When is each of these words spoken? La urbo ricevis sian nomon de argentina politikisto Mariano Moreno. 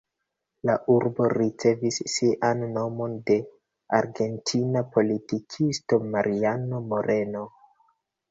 La 0.67 0.75
urbo 0.93 1.25
ricevis 1.33 1.99
sian 2.13 2.63
nomon 2.77 3.11
de 3.27 3.37
argentina 3.99 4.83
politikisto 4.95 5.99
Mariano 6.17 6.81
Moreno. 6.95 7.47